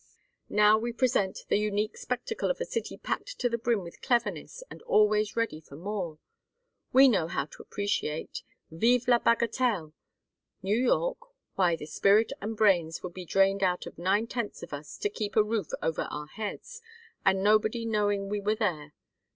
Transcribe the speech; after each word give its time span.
Now 0.49 0.79
we 0.79 0.91
present 0.93 1.41
the 1.49 1.59
unique 1.59 1.95
spectacle 1.95 2.49
of 2.49 2.59
a 2.59 2.65
city 2.65 2.97
packed 2.97 3.37
to 3.37 3.47
the 3.47 3.57
brim 3.59 3.83
with 3.83 4.01
cleverness 4.01 4.63
and 4.71 4.81
always 4.81 5.35
ready 5.35 5.61
for 5.61 5.75
more. 5.75 6.17
We 6.91 7.07
know 7.07 7.27
how 7.27 7.45
to 7.45 7.61
appreciate. 7.61 8.41
Vive 8.71 9.07
la 9.07 9.19
bagatelle. 9.19 9.93
New 10.63 10.75
York? 10.79 11.19
Why, 11.53 11.75
the 11.75 11.85
spirit 11.85 12.31
and 12.41 12.57
brains 12.57 13.03
would 13.03 13.13
be 13.13 13.25
drained 13.25 13.61
out 13.61 13.85
of 13.85 13.99
nine 13.99 14.25
tenths 14.25 14.63
of 14.63 14.73
us 14.73 14.97
trying 14.97 15.01
to 15.03 15.15
keep 15.19 15.35
a 15.35 15.43
roof 15.43 15.67
over 15.83 16.07
our 16.09 16.25
heads, 16.25 16.81
and 17.23 17.43
nobody 17.43 17.85
knowing 17.85 18.27
we 18.27 18.41
were 18.41 18.55
there. 18.55 18.93